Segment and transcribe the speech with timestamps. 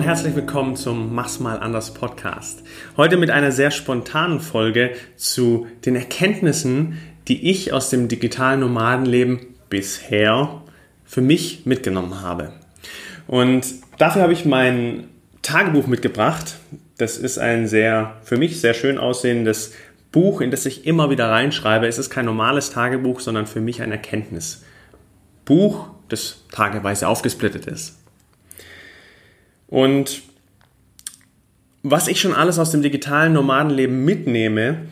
[0.00, 2.62] Und herzlich willkommen zum Mach's mal anders Podcast.
[2.96, 9.40] Heute mit einer sehr spontanen Folge zu den Erkenntnissen, die ich aus dem digitalen Nomadenleben
[9.68, 10.62] bisher
[11.04, 12.54] für mich mitgenommen habe.
[13.26, 13.66] Und
[13.98, 15.08] dafür habe ich mein
[15.42, 16.56] Tagebuch mitgebracht.
[16.96, 19.74] Das ist ein sehr, für mich sehr schön aussehendes
[20.12, 21.86] Buch, in das ich immer wieder reinschreibe.
[21.86, 27.99] Es ist kein normales Tagebuch, sondern für mich ein Erkenntnisbuch, das tageweise aufgesplittet ist.
[29.70, 30.22] Und
[31.82, 34.82] was ich schon alles aus dem digitalen Nomadenleben mitnehme,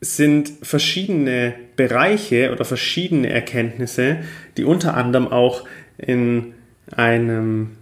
[0.00, 4.18] sind verschiedene Bereiche oder verschiedene Erkenntnisse,
[4.56, 5.64] die unter anderem auch
[5.98, 6.54] in
[6.90, 7.76] einem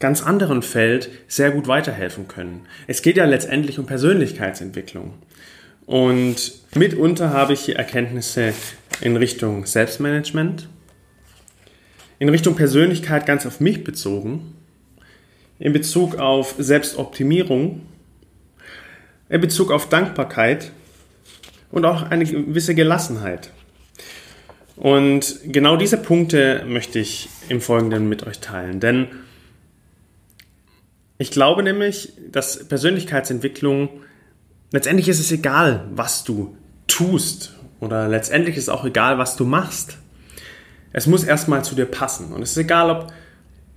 [0.00, 2.66] ganz anderen Feld sehr gut weiterhelfen können.
[2.86, 5.14] Es geht ja letztendlich um Persönlichkeitsentwicklung.
[5.86, 8.52] Und mitunter habe ich hier Erkenntnisse
[9.00, 10.68] in Richtung Selbstmanagement,
[12.18, 14.54] in Richtung Persönlichkeit ganz auf mich bezogen,
[15.62, 17.82] in Bezug auf Selbstoptimierung,
[19.28, 20.72] in Bezug auf Dankbarkeit
[21.70, 23.50] und auch eine gewisse Gelassenheit.
[24.74, 29.06] Und genau diese Punkte möchte ich im Folgenden mit euch teilen, denn
[31.16, 33.88] ich glaube nämlich, dass Persönlichkeitsentwicklung,
[34.72, 36.56] letztendlich ist es egal, was du
[36.88, 39.98] tust oder letztendlich ist es auch egal, was du machst.
[40.92, 43.12] Es muss erstmal zu dir passen und es ist egal, ob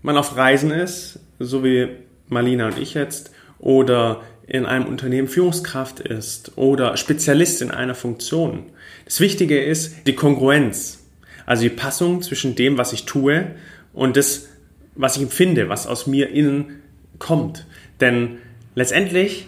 [0.01, 1.89] man auf Reisen ist, so wie
[2.27, 8.63] Marlina und ich jetzt, oder in einem Unternehmen Führungskraft ist oder Spezialist in einer Funktion.
[9.05, 11.03] Das Wichtige ist die Kongruenz,
[11.45, 13.47] also die Passung zwischen dem, was ich tue
[13.93, 14.47] und das,
[14.95, 16.81] was ich empfinde, was aus mir innen
[17.17, 17.65] kommt.
[18.01, 18.37] Denn
[18.75, 19.47] letztendlich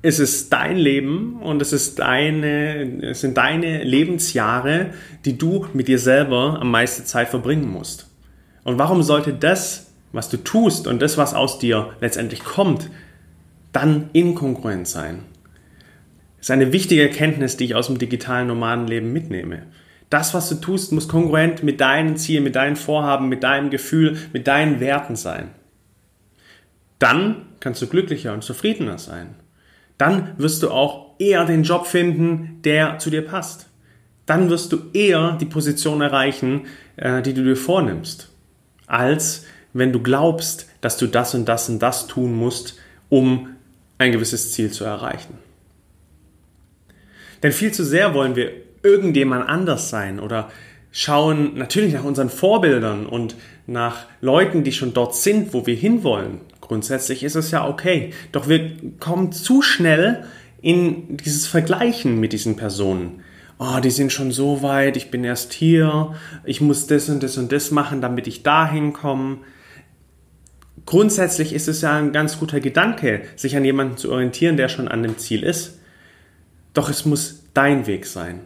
[0.00, 4.90] ist es dein Leben und es, ist deine, es sind deine Lebensjahre,
[5.24, 8.08] die du mit dir selber am meisten Zeit verbringen musst.
[8.62, 12.90] Und warum sollte das, was du tust und das, was aus dir letztendlich kommt,
[13.72, 15.20] dann inkongruent sein?
[16.38, 19.62] Das ist eine wichtige Erkenntnis, die ich aus dem digitalen Nomadenleben mitnehme.
[20.10, 24.16] Das, was du tust, muss kongruent mit deinen Zielen, mit deinen Vorhaben, mit deinem Gefühl,
[24.32, 25.50] mit deinen Werten sein.
[26.98, 29.34] Dann kannst du glücklicher und zufriedener sein.
[29.98, 33.68] Dann wirst du auch eher den Job finden, der zu dir passt.
[34.26, 36.66] Dann wirst du eher die Position erreichen,
[36.96, 38.30] äh, die du dir vornimmst,
[38.86, 43.50] als wenn du glaubst, dass du das und das und das tun musst, um
[43.98, 45.38] ein gewisses Ziel zu erreichen.
[47.42, 48.50] Denn viel zu sehr wollen wir
[48.82, 50.50] irgendjemand anders sein oder
[50.90, 53.36] schauen natürlich nach unseren Vorbildern und
[53.66, 56.40] nach Leuten, die schon dort sind, wo wir hinwollen.
[56.60, 58.12] Grundsätzlich ist es ja okay.
[58.32, 60.24] Doch wir kommen zu schnell
[60.60, 63.22] in dieses Vergleichen mit diesen Personen.
[63.58, 66.14] Oh, die sind schon so weit, ich bin erst hier,
[66.44, 69.38] ich muss das und das und das machen, damit ich dahin komme.
[70.88, 74.88] Grundsätzlich ist es ja ein ganz guter Gedanke, sich an jemanden zu orientieren, der schon
[74.88, 75.80] an dem Ziel ist.
[76.72, 78.40] Doch es muss dein Weg sein.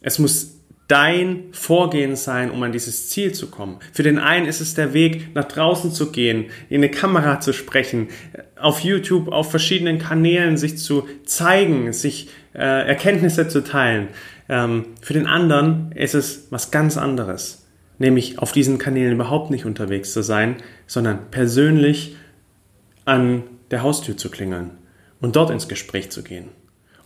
[0.00, 3.80] Es muss dein Vorgehen sein, um an dieses Ziel zu kommen.
[3.92, 7.52] Für den einen ist es der Weg, nach draußen zu gehen, in eine Kamera zu
[7.52, 8.06] sprechen,
[8.54, 14.06] auf YouTube, auf verschiedenen Kanälen sich zu zeigen, sich äh, Erkenntnisse zu teilen.
[14.48, 17.66] Ähm, für den anderen ist es was ganz anderes,
[17.98, 22.16] nämlich auf diesen Kanälen überhaupt nicht unterwegs zu sein, sondern persönlich
[23.04, 24.70] an der Haustür zu klingeln
[25.20, 26.48] und dort ins Gespräch zu gehen.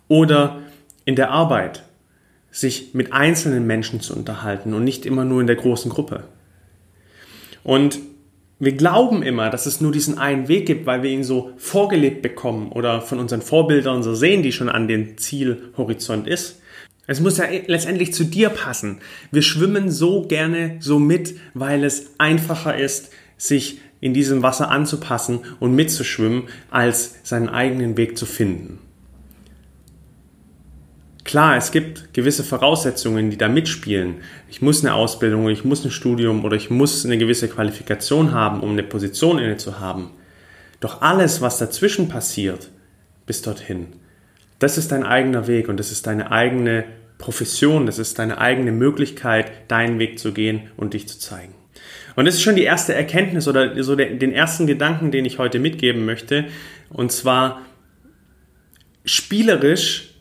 [0.08, 0.60] Oder
[1.04, 1.84] in der Arbeit
[2.50, 6.24] sich mit einzelnen Menschen zu unterhalten und nicht immer nur in der großen Gruppe.
[7.64, 7.98] Und
[8.58, 12.22] wir glauben immer, dass es nur diesen einen Weg gibt, weil wir ihn so vorgelebt
[12.22, 16.61] bekommen oder von unseren Vorbildern so sehen, die schon an dem Zielhorizont ist.
[17.06, 19.00] Es muss ja letztendlich zu dir passen.
[19.30, 25.40] Wir schwimmen so gerne so mit, weil es einfacher ist, sich in diesem Wasser anzupassen
[25.58, 28.78] und mitzuschwimmen, als seinen eigenen Weg zu finden.
[31.24, 34.16] Klar, es gibt gewisse Voraussetzungen, die da mitspielen.
[34.50, 38.60] Ich muss eine Ausbildung, ich muss ein Studium oder ich muss eine gewisse Qualifikation haben,
[38.60, 40.10] um eine Position inne zu haben.
[40.80, 42.70] Doch alles, was dazwischen passiert,
[43.24, 43.86] bis dorthin,
[44.62, 46.84] das ist dein eigener Weg und das ist deine eigene
[47.18, 51.54] Profession, das ist deine eigene Möglichkeit, deinen Weg zu gehen und dich zu zeigen.
[52.16, 55.58] Und das ist schon die erste Erkenntnis oder so den ersten Gedanken, den ich heute
[55.58, 56.46] mitgeben möchte.
[56.90, 57.62] Und zwar
[59.04, 60.12] spielerisch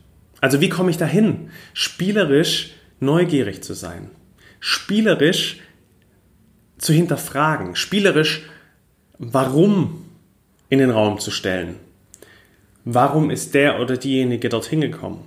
[0.41, 1.51] also wie komme ich dahin?
[1.73, 4.09] Spielerisch neugierig zu sein.
[4.59, 5.59] Spielerisch
[6.79, 7.75] zu hinterfragen.
[7.75, 8.41] Spielerisch
[9.19, 10.03] warum
[10.69, 11.75] in den Raum zu stellen.
[12.85, 15.23] Warum ist der oder diejenige dorthin gekommen?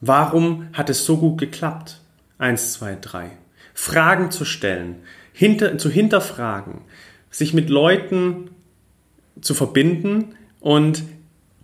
[0.00, 2.00] Warum hat es so gut geklappt?
[2.38, 3.30] Eins, zwei, drei.
[3.74, 4.96] Fragen zu stellen,
[5.32, 6.82] hinter, zu hinterfragen,
[7.30, 8.50] sich mit Leuten
[9.40, 11.04] zu verbinden und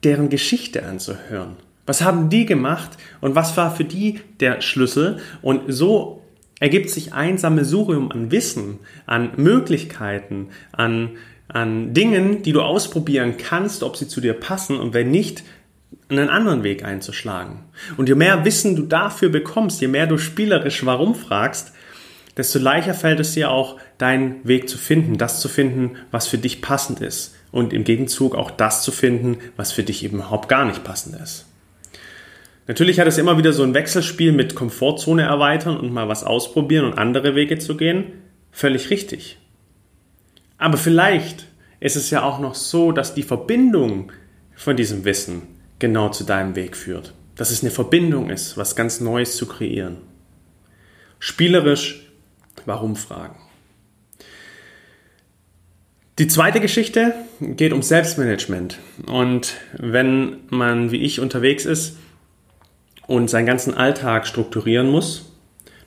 [0.05, 1.56] deren Geschichte anzuhören.
[1.87, 5.19] Was haben die gemacht und was war für die der Schlüssel?
[5.43, 6.23] Und so
[6.61, 11.11] ergibt sich ein Sammelsurium an Wissen, an Möglichkeiten, an,
[11.49, 15.43] an Dingen, die du ausprobieren kannst, ob sie zu dir passen und wenn nicht,
[16.08, 17.61] einen anderen Weg einzuschlagen.
[17.96, 21.73] Und je mehr Wissen du dafür bekommst, je mehr du spielerisch warum fragst,
[22.37, 26.38] desto leichter fällt es dir auch, deinen Weg zu finden, das zu finden, was für
[26.38, 27.35] dich passend ist.
[27.52, 31.17] Und im Gegenzug auch das zu finden, was für dich eben überhaupt gar nicht passend
[31.20, 31.46] ist.
[32.67, 36.87] Natürlich hat es immer wieder so ein Wechselspiel mit Komfortzone erweitern und mal was ausprobieren
[36.87, 38.06] und andere Wege zu gehen.
[38.50, 39.38] Völlig richtig.
[40.59, 41.47] Aber vielleicht
[41.81, 44.12] ist es ja auch noch so, dass die Verbindung
[44.55, 45.43] von diesem Wissen
[45.79, 47.15] genau zu deinem Weg führt.
[47.37, 49.99] Dass es eine Verbindung ist, was ganz Neues zu kreieren.
[51.19, 52.05] Spielerisch
[52.67, 53.37] Warum fragen.
[56.19, 58.79] Die zweite Geschichte geht um Selbstmanagement.
[59.06, 61.97] Und wenn man wie ich unterwegs ist
[63.06, 65.33] und seinen ganzen Alltag strukturieren muss,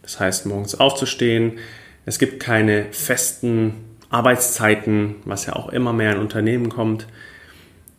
[0.01, 1.59] das heißt morgens aufzustehen,
[2.05, 3.75] es gibt keine festen
[4.09, 7.07] Arbeitszeiten, was ja auch immer mehr in Unternehmen kommt,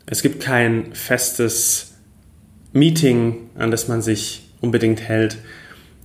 [0.07, 1.97] es gibt kein festes
[2.73, 5.39] Meeting, an das man sich unbedingt hält,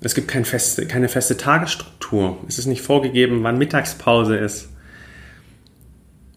[0.01, 2.38] es gibt kein feste, keine feste Tagesstruktur.
[2.47, 4.69] Es ist nicht vorgegeben, wann Mittagspause ist.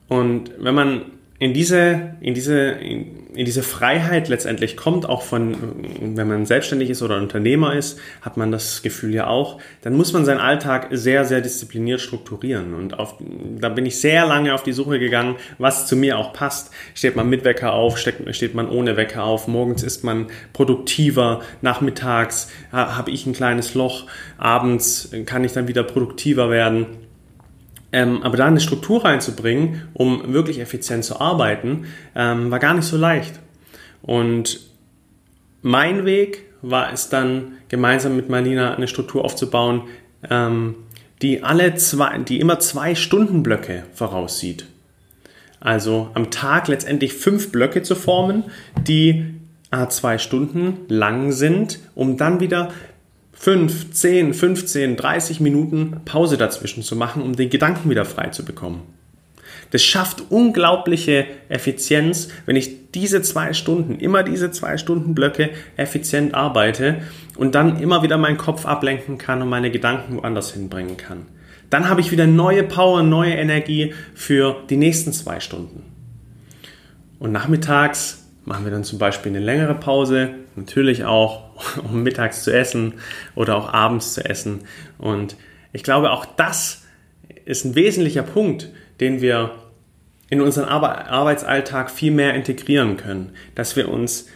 [0.06, 1.02] Und wenn man
[1.38, 2.71] in diese, in diese,
[3.37, 5.55] in diese Freiheit letztendlich kommt, auch von,
[6.00, 10.15] wenn man selbstständig ist oder Unternehmer ist, hat man das Gefühl ja auch, dann muss
[10.15, 12.73] man seinen Alltag sehr, sehr diszipliniert strukturieren.
[12.73, 13.17] Und auf,
[13.61, 16.71] da bin ich sehr lange auf die Suche gegangen, was zu mir auch passt.
[16.94, 21.43] Steht man mit Wecker auf, steht, steht man ohne Wecker auf, morgens ist man produktiver,
[21.61, 24.06] nachmittags habe ich ein kleines Loch,
[24.38, 27.06] abends kann ich dann wieder produktiver werden.
[27.93, 32.87] Ähm, aber da eine Struktur reinzubringen, um wirklich effizient zu arbeiten, ähm, war gar nicht
[32.87, 33.38] so leicht.
[34.03, 34.61] Und
[35.62, 39.83] mein Weg war es dann, gemeinsam mit Marlina eine Struktur aufzubauen,
[40.29, 40.77] ähm,
[41.23, 44.67] die alle zwei, die immer zwei Stundenblöcke voraussieht.
[45.61, 48.44] Also am Tag letztendlich fünf Blöcke zu formen,
[48.87, 49.35] die
[49.71, 52.71] a zwei Stunden lang sind, um dann wieder
[53.38, 58.44] 5, 10, 15, 30 Minuten Pause dazwischen zu machen, um den Gedanken wieder frei zu
[58.44, 58.83] bekommen.
[59.71, 66.35] Das schafft unglaubliche Effizienz, wenn ich diese zwei Stunden, immer diese zwei Stunden Blöcke effizient
[66.35, 67.03] arbeite
[67.37, 71.27] und dann immer wieder meinen Kopf ablenken kann und meine Gedanken woanders hinbringen kann.
[71.69, 75.83] Dann habe ich wieder neue Power, neue Energie für die nächsten zwei Stunden.
[77.19, 81.45] Und nachmittags machen wir dann zum Beispiel eine längere Pause, natürlich auch,
[81.82, 82.94] um mittags zu essen
[83.35, 84.64] oder auch abends zu essen.
[84.99, 85.37] Und
[85.73, 86.85] ich glaube, auch das
[87.44, 88.69] ist ein wesentlicher Punkt,
[89.00, 89.53] den wir
[90.29, 94.29] in unseren Arbeitsalltag viel mehr integrieren können, dass wir uns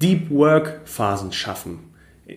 [0.00, 1.80] Deep Work Phasen schaffen.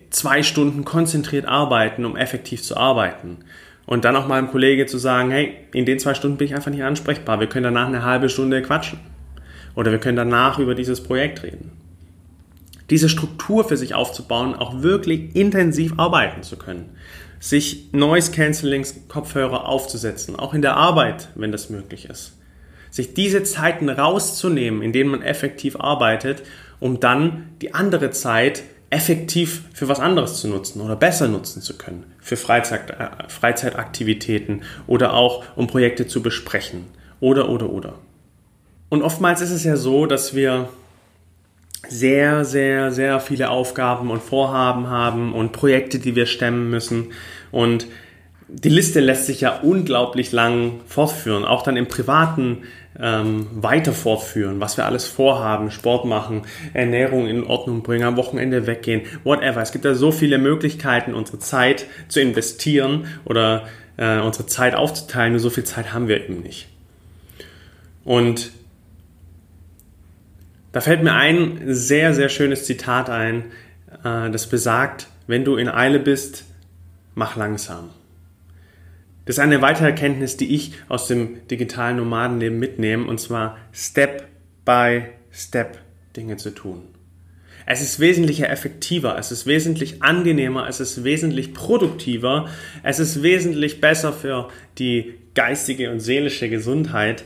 [0.09, 3.39] Zwei Stunden konzentriert arbeiten, um effektiv zu arbeiten.
[3.85, 6.55] Und dann auch mal einem Kollege zu sagen, hey, in den zwei Stunden bin ich
[6.55, 7.39] einfach nicht ansprechbar.
[7.39, 8.99] Wir können danach eine halbe Stunde quatschen.
[9.75, 11.78] Oder wir können danach über dieses Projekt reden.
[12.89, 16.89] Diese Struktur für sich aufzubauen, auch wirklich intensiv arbeiten zu können.
[17.39, 22.33] Sich Noise Cancellings Kopfhörer aufzusetzen, auch in der Arbeit, wenn das möglich ist.
[22.89, 26.43] Sich diese Zeiten rauszunehmen, in denen man effektiv arbeitet,
[26.79, 31.77] um dann die andere Zeit effektiv für was anderes zu nutzen oder besser nutzen zu
[31.77, 32.05] können.
[32.19, 36.85] Für Freizeit, äh, Freizeitaktivitäten oder auch um Projekte zu besprechen.
[37.19, 37.95] Oder, oder, oder.
[38.89, 40.69] Und oftmals ist es ja so, dass wir
[41.87, 47.11] sehr, sehr, sehr viele Aufgaben und Vorhaben haben und Projekte, die wir stemmen müssen.
[47.51, 47.87] Und
[48.47, 52.63] die Liste lässt sich ja unglaublich lang fortführen, auch dann im Privaten
[52.99, 56.43] ähm, weiter fortführen, was wir alles vorhaben, Sport machen,
[56.73, 59.61] Ernährung in Ordnung bringen, am Wochenende weggehen, whatever.
[59.61, 63.67] Es gibt da so viele Möglichkeiten, unsere Zeit zu investieren oder
[63.97, 66.67] äh, unsere Zeit aufzuteilen, nur so viel Zeit haben wir eben nicht.
[68.03, 68.51] Und
[70.71, 73.45] da fällt mir ein sehr, sehr schönes Zitat ein,
[74.03, 76.45] äh, das besagt, wenn du in Eile bist,
[77.15, 77.89] mach langsam.
[79.25, 84.27] Das ist eine weitere Erkenntnis, die ich aus dem digitalen Nomadenleben mitnehme, und zwar Step
[84.65, 85.77] by Step
[86.15, 86.81] Dinge zu tun.
[87.71, 92.49] Es ist wesentlich effektiver, es ist wesentlich angenehmer, es ist wesentlich produktiver,
[92.81, 94.49] es ist wesentlich besser für
[94.79, 97.23] die geistige und seelische Gesundheit,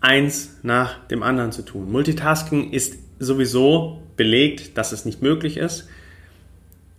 [0.00, 1.90] eins nach dem anderen zu tun.
[1.90, 5.88] Multitasking ist sowieso belegt, dass es nicht möglich ist.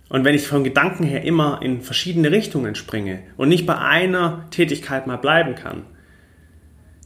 [0.08, 4.46] Und wenn ich von Gedanken her immer in verschiedene Richtungen springe und nicht bei einer
[4.50, 5.84] Tätigkeit mal bleiben kann,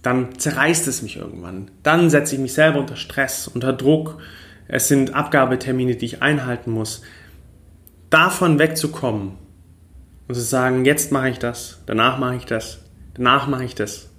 [0.02, 1.70] dann zerreißt es mich irgendwann.
[1.82, 4.18] Dann setze ich mich selber unter Stress, unter Druck.
[4.68, 7.02] Es sind Abgabetermine, die ich einhalten muss.
[8.10, 9.32] Davon wegzukommen
[10.28, 12.78] und zu sagen, jetzt mache ich das, danach mache ich das,
[13.14, 14.10] danach mache ich das,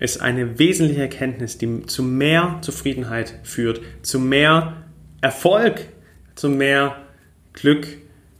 [0.00, 4.78] ist eine wesentliche Erkenntnis, die zu mehr Zufriedenheit führt, zu mehr
[5.20, 5.86] Erfolg,
[6.34, 6.96] zu mehr
[7.52, 7.86] Glück,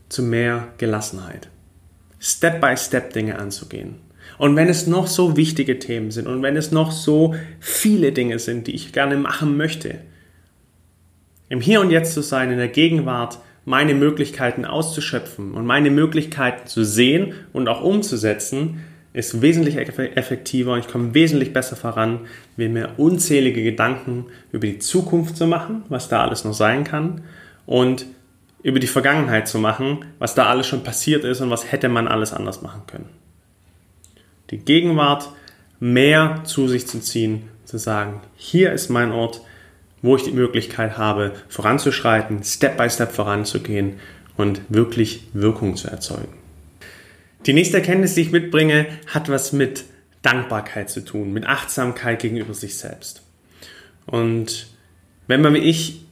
[0.08, 1.48] zu mehr Gelassenheit.
[2.18, 3.96] Step by Step Dinge anzugehen.
[4.38, 8.38] Und wenn es noch so wichtige Themen sind und wenn es noch so viele Dinge
[8.38, 9.96] sind, die ich gerne machen möchte,
[11.50, 16.66] im Hier und Jetzt zu sein, in der Gegenwart, meine Möglichkeiten auszuschöpfen und meine Möglichkeiten
[16.66, 18.80] zu sehen und auch umzusetzen,
[19.12, 22.20] ist wesentlich effektiver und ich komme wesentlich besser voran,
[22.56, 27.22] mir unzählige Gedanken über die Zukunft zu machen, was da alles noch sein kann
[27.66, 28.06] und
[28.62, 32.06] über die Vergangenheit zu machen, was da alles schon passiert ist und was hätte man
[32.06, 33.08] alles anders machen können.
[34.50, 35.30] Die Gegenwart
[35.80, 39.40] mehr zu sich zu ziehen, zu sagen, hier ist mein Ort,
[40.02, 43.94] wo ich die Möglichkeit habe, voranzuschreiten, Step by Step voranzugehen
[44.36, 46.39] und wirklich Wirkung zu erzeugen.
[47.46, 49.84] Die nächste Erkenntnis, die ich mitbringe, hat was mit
[50.22, 53.22] Dankbarkeit zu tun, mit Achtsamkeit gegenüber sich selbst.
[54.06, 54.66] Und
[55.26, 56.02] wenn man wie ich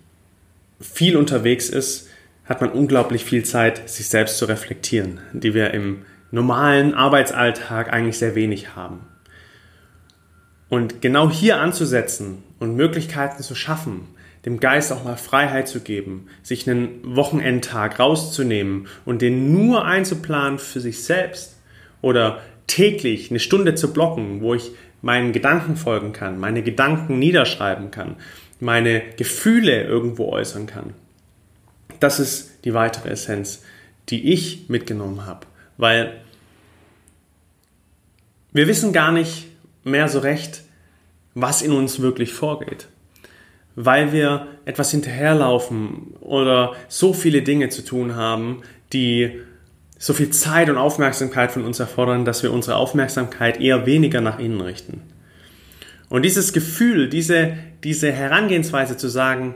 [0.80, 2.08] viel unterwegs ist,
[2.44, 8.18] hat man unglaublich viel Zeit, sich selbst zu reflektieren, die wir im normalen Arbeitsalltag eigentlich
[8.18, 9.00] sehr wenig haben.
[10.70, 14.08] Und genau hier anzusetzen und Möglichkeiten zu schaffen,
[14.44, 20.58] dem Geist auch mal Freiheit zu geben, sich einen Wochenendtag rauszunehmen und den nur einzuplanen
[20.58, 21.56] für sich selbst
[22.00, 24.70] oder täglich eine Stunde zu blocken, wo ich
[25.02, 28.16] meinen Gedanken folgen kann, meine Gedanken niederschreiben kann,
[28.60, 30.94] meine Gefühle irgendwo äußern kann.
[32.00, 33.64] Das ist die weitere Essenz,
[34.08, 36.20] die ich mitgenommen habe, weil
[38.52, 39.46] wir wissen gar nicht
[39.84, 40.62] mehr so recht,
[41.34, 42.88] was in uns wirklich vorgeht
[43.80, 49.38] weil wir etwas hinterherlaufen oder so viele Dinge zu tun haben, die
[49.98, 54.40] so viel Zeit und Aufmerksamkeit von uns erfordern, dass wir unsere Aufmerksamkeit eher weniger nach
[54.40, 55.02] innen richten.
[56.08, 57.52] Und dieses Gefühl, diese,
[57.84, 59.54] diese Herangehensweise zu sagen,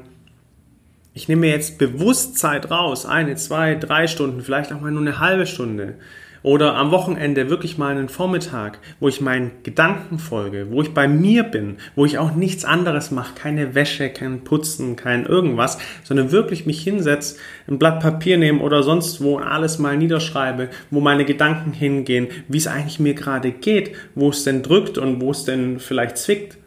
[1.15, 5.03] ich nehme mir jetzt bewusst Zeit raus, eine, zwei, drei Stunden, vielleicht auch mal nur
[5.03, 5.97] eine halbe Stunde,
[6.43, 11.07] oder am Wochenende wirklich mal einen Vormittag, wo ich meinen Gedanken folge, wo ich bei
[11.07, 16.33] mir bin, wo ich auch nichts anderes mache, keine Wäsche, kein Putzen, kein irgendwas, sondern
[16.33, 17.37] wirklich mich hinsetze,
[17.69, 22.59] ein Blatt Papier nehme oder sonst wo alles mal niederschreibe, wo meine Gedanken hingehen, wie
[22.59, 26.59] es eigentlich mir gerade geht, wo es denn drückt und wo es denn vielleicht zwickt.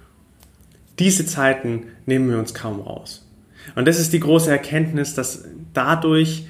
[1.00, 3.30] Diese Zeiten nehmen wir uns kaum raus.
[3.76, 6.46] Und das ist die große Erkenntnis, dass dadurch,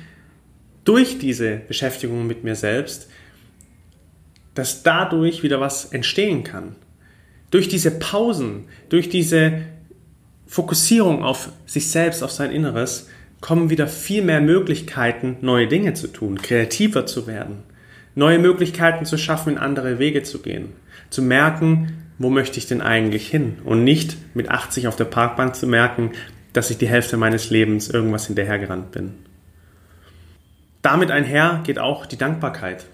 [0.84, 3.10] durch diese Beschäftigung mit mir selbst,
[4.55, 6.75] dass dadurch wieder was entstehen kann.
[7.51, 9.62] Durch diese Pausen, durch diese
[10.47, 13.09] Fokussierung auf sich selbst, auf sein Inneres,
[13.41, 17.63] kommen wieder viel mehr Möglichkeiten, neue Dinge zu tun, kreativer zu werden,
[18.15, 20.69] neue Möglichkeiten zu schaffen, in andere Wege zu gehen,
[21.09, 25.55] zu merken, wo möchte ich denn eigentlich hin und nicht mit 80 auf der Parkbank
[25.55, 26.12] zu merken,
[26.53, 29.13] dass ich die Hälfte meines Lebens irgendwas hinterhergerannt bin.
[30.81, 32.85] Damit einher geht auch die Dankbarkeit.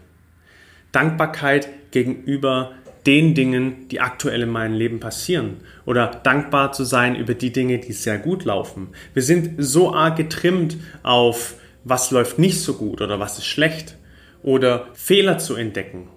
[0.91, 2.71] Dankbarkeit gegenüber
[3.05, 5.57] den Dingen, die aktuell in meinem Leben passieren.
[5.85, 8.89] Oder dankbar zu sein über die Dinge, die sehr gut laufen.
[9.13, 13.97] Wir sind so arg getrimmt auf, was läuft nicht so gut oder was ist schlecht.
[14.43, 16.07] Oder Fehler zu entdecken.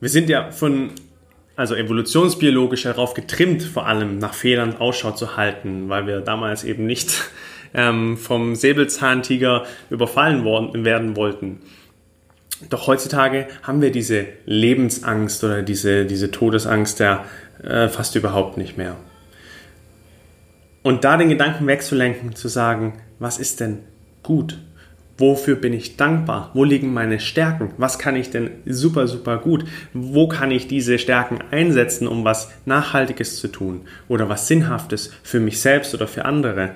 [0.00, 0.90] Wir sind ja von,
[1.54, 6.86] also evolutionsbiologisch darauf getrimmt, vor allem nach Fehlern Ausschau zu halten, weil wir damals eben
[6.86, 7.30] nicht
[7.74, 11.60] ähm, vom Säbelzahntiger überfallen worden, werden wollten.
[12.70, 17.24] Doch heutzutage haben wir diese Lebensangst oder diese, diese Todesangst ja
[17.62, 18.96] äh, fast überhaupt nicht mehr.
[20.82, 23.80] Und da den Gedanken wegzulenken, zu sagen, was ist denn
[24.22, 24.58] gut?
[25.18, 26.50] Wofür bin ich dankbar?
[26.54, 27.72] Wo liegen meine Stärken?
[27.78, 29.64] Was kann ich denn super, super gut?
[29.92, 35.40] Wo kann ich diese Stärken einsetzen, um was Nachhaltiges zu tun oder was Sinnhaftes für
[35.40, 36.70] mich selbst oder für andere?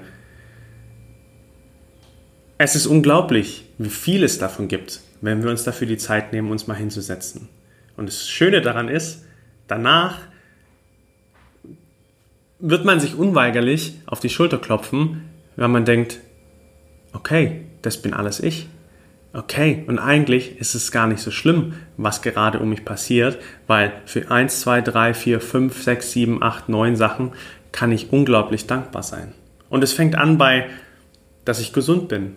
[2.58, 6.50] Es ist unglaublich, wie viel es davon gibt wenn wir uns dafür die Zeit nehmen,
[6.50, 7.48] uns mal hinzusetzen.
[7.96, 9.24] Und das Schöne daran ist,
[9.66, 10.18] danach
[12.58, 16.20] wird man sich unweigerlich auf die Schulter klopfen, wenn man denkt,
[17.12, 18.68] okay, das bin alles ich.
[19.32, 23.92] Okay, und eigentlich ist es gar nicht so schlimm, was gerade um mich passiert, weil
[24.04, 27.32] für 1, 2, 3, 4, 5, 6, 7, 8, 9 Sachen
[27.70, 29.32] kann ich unglaublich dankbar sein.
[29.68, 30.68] Und es fängt an bei,
[31.44, 32.36] dass ich gesund bin,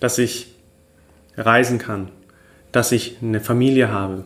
[0.00, 0.51] dass ich
[1.36, 2.10] reisen kann,
[2.72, 4.24] dass ich eine Familie habe,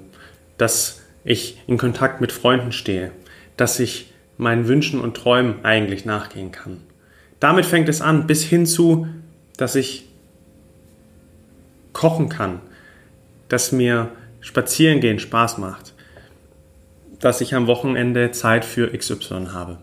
[0.59, 3.11] dass ich in Kontakt mit Freunden stehe,
[3.57, 6.83] dass ich meinen Wünschen und Träumen eigentlich nachgehen kann.
[7.41, 9.07] Damit fängt es an, bis hin zu,
[9.57, 10.07] dass ich
[11.93, 12.61] kochen kann,
[13.49, 14.11] dass mir
[14.41, 15.95] spazieren gehen Spaß macht,
[17.21, 19.79] dass ich am Wochenende Zeit für XY habe.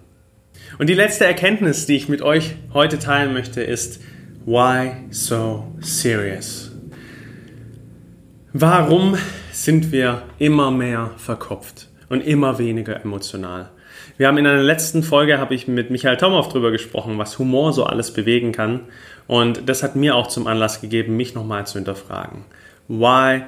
[0.77, 4.01] Und die letzte Erkenntnis, die ich mit euch heute teilen möchte, ist,
[4.45, 6.72] why so serious?
[8.55, 9.17] Warum
[9.51, 13.71] sind wir immer mehr verkopft und immer weniger emotional?
[14.17, 17.73] Wir haben in einer letzten Folge, habe ich mit Michael Tomow darüber gesprochen, was Humor
[17.73, 18.81] so alles bewegen kann.
[19.25, 22.45] Und das hat mir auch zum Anlass gegeben, mich nochmal zu hinterfragen.
[22.87, 23.41] Why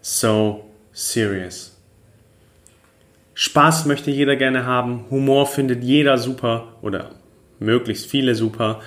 [0.00, 1.78] so serious?
[3.34, 7.10] Spaß möchte jeder gerne haben, Humor findet jeder super oder
[7.58, 8.80] möglichst viele super.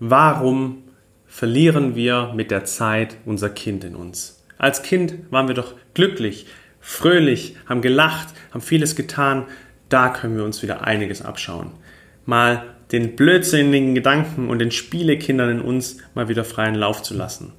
[0.00, 0.82] Warum
[1.28, 4.36] verlieren wir mit der Zeit unser Kind in uns?
[4.58, 6.46] Als Kind waren wir doch glücklich,
[6.80, 9.44] fröhlich, haben gelacht, haben vieles getan.
[9.88, 11.72] Da können wir uns wieder einiges abschauen.
[12.24, 17.52] Mal den blödsinnigen Gedanken und den Spielekindern in uns mal wieder freien Lauf zu lassen.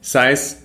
[0.00, 0.62] Sei es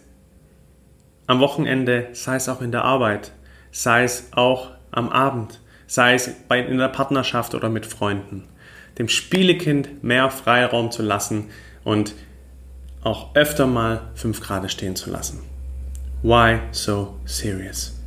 [1.27, 3.31] am Wochenende, sei es auch in der Arbeit,
[3.71, 8.47] sei es auch am Abend, sei es in der Partnerschaft oder mit Freunden.
[8.97, 11.49] Dem Spielekind mehr Freiraum zu lassen
[11.83, 12.13] und
[13.03, 15.41] auch öfter mal fünf Grad stehen zu lassen.
[16.23, 17.99] Why so serious?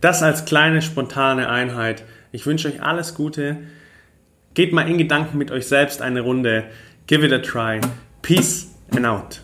[0.00, 2.04] Das als kleine spontane Einheit.
[2.32, 3.58] Ich wünsche euch alles Gute.
[4.54, 6.64] Geht mal in Gedanken mit euch selbst eine Runde.
[7.06, 7.80] Give it a try.
[8.22, 9.40] Peace and out.